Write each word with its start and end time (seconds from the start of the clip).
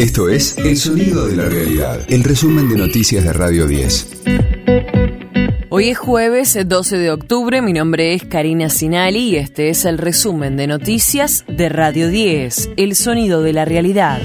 Esto 0.00 0.30
es 0.30 0.56
El 0.56 0.78
Sonido 0.78 1.26
de 1.26 1.36
la 1.36 1.44
Realidad, 1.44 2.06
el 2.08 2.24
resumen 2.24 2.70
de 2.70 2.76
noticias 2.78 3.22
de 3.22 3.34
Radio 3.34 3.66
10. 3.66 4.22
Hoy 5.68 5.90
es 5.90 5.98
jueves 5.98 6.58
12 6.66 6.96
de 6.96 7.10
octubre, 7.10 7.60
mi 7.60 7.74
nombre 7.74 8.14
es 8.14 8.24
Karina 8.24 8.70
Sinali 8.70 9.18
y 9.18 9.36
este 9.36 9.68
es 9.68 9.84
el 9.84 9.98
resumen 9.98 10.56
de 10.56 10.68
noticias 10.68 11.44
de 11.48 11.68
Radio 11.68 12.08
10, 12.08 12.70
El 12.78 12.94
Sonido 12.96 13.42
de 13.42 13.52
la 13.52 13.66
Realidad. 13.66 14.22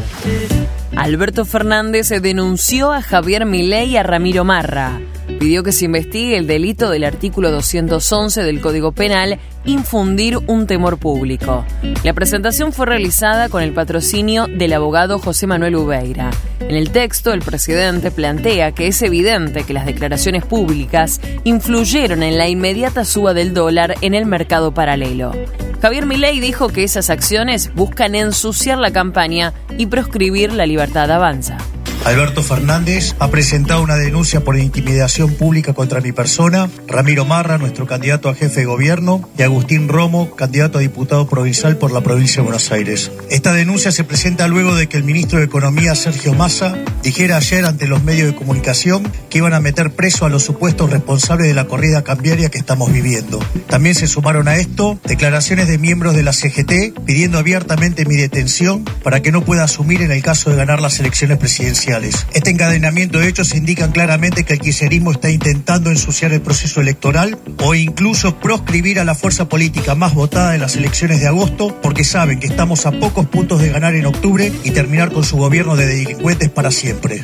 Alberto 0.95 1.43
Fernández 1.43 2.07
denunció 2.07 2.93
a 2.93 3.01
Javier 3.01 3.45
Milei 3.45 3.89
y 3.89 3.97
a 3.97 4.03
Ramiro 4.03 4.45
Marra 4.45 5.01
pidió 5.39 5.63
que 5.63 5.71
se 5.71 5.85
investigue 5.85 6.37
el 6.37 6.47
delito 6.47 6.89
del 6.89 7.03
artículo 7.03 7.51
211 7.51 8.43
del 8.43 8.61
Código 8.61 8.91
Penal, 8.91 9.39
infundir 9.65 10.37
un 10.47 10.67
temor 10.67 10.97
público. 10.97 11.65
La 12.03 12.13
presentación 12.13 12.71
fue 12.73 12.85
realizada 12.85 13.49
con 13.49 13.61
el 13.63 13.73
patrocinio 13.73 14.47
del 14.47 14.73
abogado 14.73 15.19
José 15.19 15.47
Manuel 15.47 15.75
Ubeira. 15.75 16.31
En 16.59 16.75
el 16.75 16.91
texto, 16.91 17.33
el 17.33 17.41
presidente 17.41 18.11
plantea 18.11 18.71
que 18.71 18.87
es 18.87 19.01
evidente 19.01 19.63
que 19.63 19.73
las 19.73 19.85
declaraciones 19.85 20.45
públicas 20.45 21.19
influyeron 21.43 22.23
en 22.23 22.37
la 22.37 22.47
inmediata 22.47 23.05
suba 23.05 23.33
del 23.33 23.53
dólar 23.53 23.95
en 24.01 24.13
el 24.13 24.25
mercado 24.25 24.73
paralelo. 24.73 25.31
Javier 25.81 26.05
Milei 26.05 26.39
dijo 26.39 26.69
que 26.69 26.83
esas 26.83 27.09
acciones 27.09 27.71
buscan 27.75 28.15
ensuciar 28.15 28.77
la 28.77 28.91
campaña 28.91 29.53
y 29.77 29.85
proscribir 29.85 30.51
la 30.51 30.65
libertad 30.65 31.11
avanza. 31.11 31.57
Alberto 32.05 32.43
Fernández 32.43 33.15
ha 33.17 33.31
presentado 33.31 33.81
una 33.81 33.95
denuncia 33.95 34.43
por 34.43 34.59
intimidación 34.59 35.33
pública 35.33 35.73
contra 35.73 36.01
mi 36.01 36.11
persona, 36.11 36.69
Ramiro 36.87 37.25
Marra, 37.25 37.57
nuestro 37.57 37.87
candidato 37.87 38.29
a 38.29 38.35
jefe 38.35 38.59
de 38.59 38.67
gobierno, 38.67 39.27
y 39.35 39.41
Agustín 39.41 39.89
Romo, 39.89 40.35
candidato 40.35 40.77
a 40.77 40.81
diputado 40.81 41.27
provincial 41.27 41.77
por 41.77 41.91
la 41.91 42.01
provincia 42.01 42.37
de 42.37 42.41
Buenos 42.43 42.71
Aires. 42.71 43.11
Esta 43.31 43.53
denuncia 43.53 43.91
se 43.91 44.03
presenta 44.03 44.47
luego 44.47 44.75
de 44.75 44.87
que 44.87 44.97
el 44.97 45.03
ministro 45.03 45.39
de 45.39 45.45
Economía, 45.45 45.95
Sergio 45.95 46.35
Massa, 46.35 46.77
dijera 47.01 47.37
ayer 47.37 47.65
ante 47.65 47.87
los 47.87 48.03
medios 48.03 48.27
de 48.27 48.35
comunicación 48.35 49.11
que 49.31 49.39
iban 49.39 49.55
a 49.55 49.59
meter 49.59 49.89
preso 49.89 50.25
a 50.25 50.29
los 50.29 50.43
supuestos 50.43 50.91
responsables 50.91 51.47
de 51.47 51.55
la 51.55 51.65
corrida 51.65 52.03
cambiaria 52.03 52.49
que 52.49 52.59
estamos 52.59 52.93
viviendo. 52.93 53.39
También 53.67 53.95
se 53.95 54.05
sumaron 54.05 54.47
a 54.47 54.57
esto 54.57 54.99
declaraciones 55.05 55.67
de 55.67 55.79
miembros 55.79 56.13
de 56.13 56.21
la 56.21 56.33
CGT 56.33 57.03
pidiendo 57.03 57.39
abiertamente 57.39 58.05
mi 58.05 58.15
detención 58.15 58.85
para 59.03 59.23
que 59.23 59.31
no 59.31 59.43
pueda 59.43 59.63
asumir 59.63 60.03
en 60.03 60.11
el 60.11 60.21
caso 60.21 60.51
de 60.51 60.55
ganar 60.55 60.81
las 60.81 60.99
elecciones 60.99 61.39
presidenciales. 61.39 61.94
Este 62.03 62.49
encadenamiento 62.49 63.19
de 63.19 63.29
hechos 63.29 63.55
indican 63.55 63.93
claramente 63.93 64.43
que 64.43 64.53
el 64.53 64.59
kirchnerismo 64.59 65.11
está 65.11 65.29
intentando 65.29 65.89
ensuciar 65.89 66.33
el 66.33 66.41
proceso 66.41 66.81
electoral 66.81 67.37
o 67.63 67.73
incluso 67.73 68.37
proscribir 68.37 68.99
a 68.99 69.05
la 69.05 69.15
fuerza 69.15 69.47
política 69.47 69.95
más 69.95 70.13
votada 70.13 70.55
en 70.55 70.61
las 70.61 70.75
elecciones 70.75 71.21
de 71.21 71.27
agosto 71.27 71.79
porque 71.81 72.03
saben 72.03 72.39
que 72.41 72.47
estamos 72.47 72.85
a 72.85 72.91
pocos 72.91 73.27
puntos 73.27 73.61
de 73.61 73.69
ganar 73.69 73.95
en 73.95 74.07
octubre 74.07 74.51
y 74.65 74.71
terminar 74.71 75.13
con 75.13 75.23
su 75.23 75.37
gobierno 75.37 75.77
de 75.77 75.85
delincuentes 75.85 76.49
para 76.49 76.69
siempre. 76.69 77.23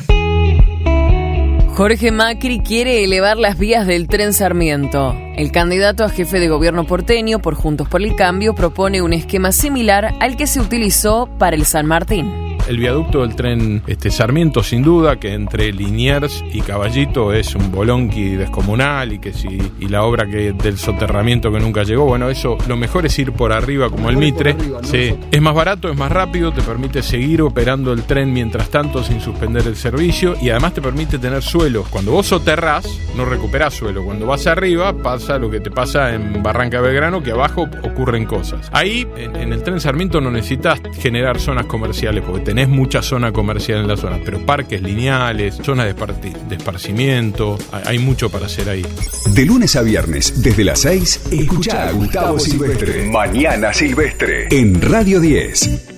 Jorge 1.74 2.10
Macri 2.10 2.60
quiere 2.60 3.04
elevar 3.04 3.36
las 3.36 3.58
vías 3.58 3.86
del 3.86 4.06
tren 4.06 4.32
Sarmiento. 4.32 5.14
El 5.36 5.52
candidato 5.52 6.04
a 6.04 6.08
jefe 6.08 6.38
de 6.38 6.48
gobierno 6.48 6.86
porteño 6.86 7.40
por 7.40 7.56
Juntos 7.56 7.88
por 7.88 8.02
el 8.02 8.14
Cambio 8.14 8.54
propone 8.54 9.02
un 9.02 9.12
esquema 9.12 9.52
similar 9.52 10.14
al 10.20 10.36
que 10.36 10.46
se 10.46 10.60
utilizó 10.60 11.28
para 11.38 11.56
el 11.56 11.66
San 11.66 11.86
Martín 11.86 12.51
el 12.68 12.78
viaducto 12.78 13.22
del 13.22 13.34
tren 13.36 13.82
este, 13.86 14.10
Sarmiento, 14.10 14.62
sin 14.62 14.82
duda, 14.82 15.16
que 15.16 15.34
entre 15.34 15.72
Liniers 15.72 16.44
y 16.52 16.60
Caballito 16.60 17.32
es 17.32 17.54
un 17.54 17.70
bolonqui 17.72 18.36
descomunal 18.36 19.12
y 19.12 19.18
que 19.18 19.32
si 19.32 19.58
y 19.80 19.88
la 19.88 20.04
obra 20.04 20.26
que 20.26 20.52
del 20.52 20.78
soterramiento 20.78 21.52
que 21.52 21.60
nunca 21.60 21.82
llegó, 21.82 22.04
bueno, 22.04 22.28
eso 22.30 22.56
lo 22.68 22.76
mejor 22.76 23.06
es 23.06 23.18
ir 23.18 23.32
por 23.32 23.52
arriba 23.52 23.90
como 23.90 24.10
el 24.10 24.16
Mitre. 24.16 24.56
sí. 24.82 25.14
Es 25.30 25.40
más 25.40 25.54
barato, 25.54 25.90
es 25.90 25.96
más 25.96 26.12
rápido, 26.12 26.52
te 26.52 26.62
permite 26.62 27.02
seguir 27.02 27.42
operando 27.42 27.92
el 27.92 28.04
tren 28.04 28.32
mientras 28.32 28.70
tanto 28.70 29.02
sin 29.02 29.20
suspender 29.20 29.66
el 29.66 29.76
servicio 29.76 30.34
y 30.40 30.50
además 30.50 30.74
te 30.74 30.82
permite 30.82 31.18
tener 31.18 31.42
suelo. 31.42 31.84
Cuando 31.90 32.12
vos 32.12 32.26
soterrás, 32.26 32.86
no 33.16 33.24
recuperás 33.24 33.74
suelo. 33.74 34.04
Cuando 34.04 34.26
vas 34.26 34.46
arriba, 34.46 34.92
pasa 34.92 35.38
lo 35.38 35.50
que 35.50 35.60
te 35.60 35.70
pasa 35.70 36.14
en 36.14 36.42
Barranca 36.42 36.80
Belgrano, 36.80 37.22
que 37.22 37.32
abajo 37.32 37.68
ocurren 37.82 38.24
cosas. 38.24 38.68
Ahí, 38.72 39.06
en, 39.16 39.36
en 39.36 39.52
el 39.52 39.62
tren 39.62 39.80
Sarmiento, 39.80 40.20
no 40.20 40.30
necesitas 40.30 40.80
generar 40.98 41.40
zonas 41.40 41.66
comerciales 41.66 42.22
porque 42.24 42.51
tenés 42.52 42.68
mucha 42.68 43.00
zona 43.00 43.32
comercial 43.32 43.80
en 43.80 43.88
la 43.88 43.96
zona, 43.96 44.20
pero 44.22 44.44
parques 44.44 44.82
lineales, 44.82 45.54
zonas 45.62 45.86
de, 45.86 46.54
esparcimiento, 46.54 47.56
hay 47.86 47.98
mucho 47.98 48.28
para 48.28 48.44
hacer 48.44 48.68
ahí. 48.68 48.84
De 49.30 49.46
lunes 49.46 49.74
a 49.74 49.80
viernes, 49.80 50.42
desde 50.42 50.62
las 50.62 50.80
6, 50.80 51.28
escucha 51.30 51.88
a 51.88 51.92
Gustavo 51.92 52.38
Silvestre. 52.38 53.08
Mañana 53.08 53.72
Silvestre. 53.72 54.48
En 54.50 54.82
Radio 54.82 55.18
10. 55.20 55.91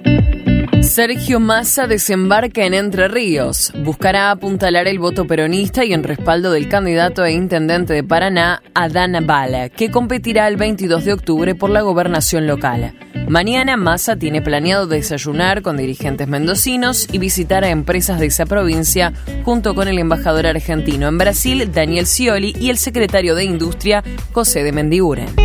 Sergio 0.85 1.41
Massa 1.41 1.87
desembarca 1.87 2.65
en 2.65 2.75
Entre 2.75 3.09
Ríos. 3.09 3.73
Buscará 3.77 4.31
apuntalar 4.31 4.87
el 4.87 4.99
voto 4.99 5.27
peronista 5.27 5.85
y 5.85 5.93
en 5.93 6.05
respaldo 6.05 6.53
del 6.53 6.69
candidato 6.69 7.25
e 7.25 7.33
intendente 7.33 7.95
de 7.95 8.05
Paraná, 8.05 8.63
Adán 8.75 9.27
Bala, 9.27 9.71
que 9.71 9.91
competirá 9.91 10.47
el 10.47 10.57
22 10.57 11.05
de 11.05 11.13
octubre 11.15 11.55
por 11.55 11.71
la 11.71 11.81
gobernación 11.81 12.47
local. 12.47 12.95
Mañana 13.29 13.77
Massa 13.77 14.17
tiene 14.17 14.43
planeado 14.43 14.87
desayunar 14.87 15.63
con 15.63 15.77
dirigentes 15.77 16.29
mendocinos 16.29 17.09
y 17.11 17.19
visitar 17.19 17.65
a 17.65 17.71
empresas 17.71 18.21
de 18.21 18.27
esa 18.27 18.45
provincia 18.45 19.13
junto 19.45 19.75
con 19.75 19.89
el 19.89 19.99
embajador 19.99 20.47
argentino 20.47 21.09
en 21.09 21.19
Brasil, 21.19 21.71
Daniel 21.73 22.07
Scioli, 22.07 22.55
y 22.61 22.71
el 22.71 22.77
secretario 22.77 23.35
de 23.35 23.45
Industria, 23.45 24.05
José 24.33 24.63
de 24.63 24.73
Mendiguren. 24.73 25.44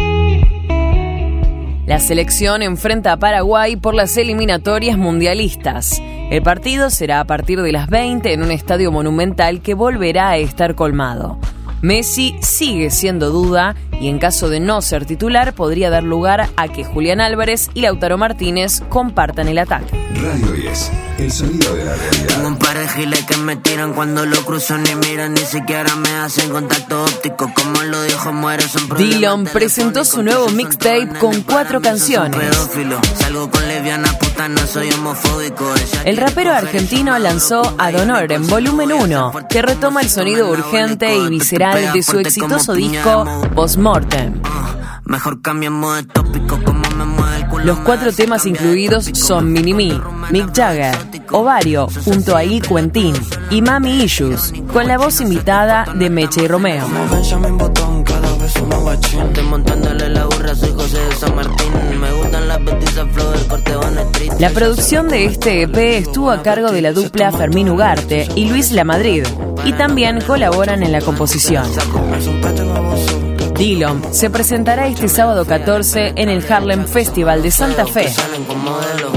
La 1.89 1.99
selección 1.99 2.61
enfrenta 2.61 3.13
a 3.13 3.17
Paraguay 3.17 3.75
por 3.75 3.95
las 3.95 4.15
eliminatorias 4.15 4.95
mundialistas. 4.95 5.99
El 6.29 6.43
partido 6.43 6.91
será 6.91 7.19
a 7.19 7.25
partir 7.25 7.63
de 7.63 7.71
las 7.71 7.89
20 7.89 8.31
en 8.31 8.43
un 8.43 8.51
estadio 8.51 8.91
monumental 8.91 9.61
que 9.61 9.73
volverá 9.73 10.29
a 10.29 10.37
estar 10.37 10.75
colmado. 10.75 11.39
Messi 11.81 12.35
sigue 12.41 12.91
siendo 12.91 13.31
duda 13.31 13.75
y 13.99 14.07
en 14.07 14.19
caso 14.19 14.49
de 14.49 14.59
no 14.59 14.81
ser 14.81 15.05
titular 15.05 15.53
podría 15.53 15.89
dar 15.89 16.03
lugar 16.03 16.49
a 16.55 16.67
que 16.67 16.83
Julián 16.83 17.21
Álvarez 17.21 17.69
y 17.73 17.81
Lautaro 17.81 18.17
Martínez 18.17 18.81
compartan 18.89 19.47
el 19.47 19.57
ataque. 19.57 19.99
Radio 20.15 20.51
10, 20.51 20.91
el 21.19 21.31
sonido 21.31 21.75
de 21.75 21.85
la 21.85 21.95
realidad. 21.95 22.27
Tengo 22.27 22.47
un 22.47 22.57
par 22.57 22.77
de 22.77 22.87
giles 22.87 23.25
que 23.25 23.37
me 23.37 23.55
tiran 23.57 23.93
cuando 23.93 24.25
lo 24.25 24.43
cruzo 24.45 24.77
ni 24.77 24.95
miran, 24.95 25.33
ni 25.33 25.41
siquiera 25.41 25.95
me 25.95 26.09
hacen 26.09 26.49
contacto 26.49 27.03
óptico, 27.03 27.51
como 27.53 27.81
lo 27.83 28.01
dijo 28.03 28.33
muere 28.33 28.63
son 28.63 28.89
Dillon 28.97 29.45
presentó 29.45 30.03
su 30.03 30.23
nuevo 30.23 30.49
mixtape 30.49 31.09
con 31.19 31.41
cuatro 31.41 31.81
canciones. 31.81 32.39
El 36.05 36.17
rapero 36.17 36.53
argentino 36.53 37.17
lanzó 37.19 37.75
Adonor 37.77 38.31
en 38.31 38.47
volumen 38.47 38.91
1, 38.91 39.33
que 39.49 39.61
retoma 39.61 40.01
el 40.01 40.09
sonido 40.09 40.49
urgente 40.49 41.15
y 41.15 41.29
visceral 41.29 41.93
de 41.93 42.03
su 42.03 42.19
exitoso 42.19 42.73
disco 42.73 43.25
Mejor 45.05 45.41
cambiamos 45.41 45.95
de 45.97 46.03
tópico 46.03 46.59
como 46.63 46.87
me 46.91 47.05
mueve 47.05 47.37
el 47.37 47.47
culo. 47.47 47.65
Los 47.65 47.79
cuatro 47.79 48.11
temas 48.11 48.45
incluidos 48.45 49.05
son 49.13 49.51
Minimi, 49.51 49.99
Mick 50.29 50.55
Jagger, 50.55 50.95
Ovario 51.31 51.87
junto 52.05 52.35
a 52.35 52.43
Il 52.43 52.61
Quentin 52.61 53.15
y 53.49 53.63
Mami 53.63 54.03
Issues, 54.03 54.53
con 54.71 54.87
la 54.87 54.99
voz 54.99 55.21
invitada 55.21 55.85
de 55.95 56.07
Meche 56.11 56.43
y 56.43 56.47
Romeo. 56.47 56.85
La 64.37 64.49
producción 64.51 65.09
de 65.09 65.25
este 65.25 65.63
EP 65.63 65.77
estuvo 65.97 66.29
a 66.29 66.43
cargo 66.43 66.71
de 66.71 66.83
la 66.83 66.93
dupla 66.93 67.31
Fermín 67.31 67.69
Ugarte 67.69 68.27
y 68.35 68.49
Luis 68.49 68.71
La 68.71 68.83
Madrid, 68.83 69.25
y 69.65 69.73
también 69.73 70.21
colaboran 70.21 70.83
en 70.83 70.91
la 70.91 71.01
composición. 71.01 71.65
Dillon 73.59 74.01
se 74.11 74.29
presentará 74.29 74.87
este 74.87 75.09
sábado 75.09 75.43
14 75.43 76.13
en 76.15 76.29
el 76.29 76.49
Harlem 76.49 76.87
Festival 76.87 77.43
de 77.43 77.51
Santa 77.51 77.85
Fe, 77.85 78.07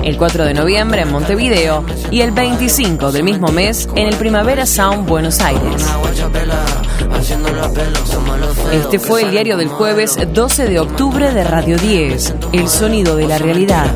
el 0.02 0.16
4 0.16 0.44
de 0.44 0.52
noviembre 0.52 1.02
en 1.02 1.12
Montevideo 1.12 1.84
y 2.10 2.22
el 2.22 2.32
25 2.32 3.12
del 3.12 3.22
mismo 3.22 3.52
mes 3.52 3.88
en 3.94 4.08
el 4.08 4.16
Primavera 4.16 4.66
Sound 4.66 5.08
Buenos 5.08 5.40
Aires. 5.40 5.86
Este 8.72 8.98
fue 8.98 9.22
el 9.22 9.30
diario 9.30 9.56
del 9.56 9.68
jueves 9.68 10.18
12 10.34 10.64
de 10.64 10.80
octubre 10.80 11.32
de 11.32 11.44
Radio 11.44 11.78
10, 11.78 12.34
El 12.52 12.68
Sonido 12.68 13.14
de 13.14 13.28
la 13.28 13.38
Realidad. 13.38 13.94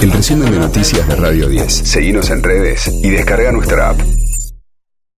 El 0.00 0.10
resumen 0.10 0.50
de 0.50 0.58
noticias 0.58 1.06
de 1.06 1.16
Radio 1.16 1.48
10. 1.48 1.70
Seguimos 1.70 2.30
en 2.30 2.42
redes 2.42 2.90
y 3.02 3.10
descarga 3.10 3.52
nuestra 3.52 3.90
app. 3.90 4.00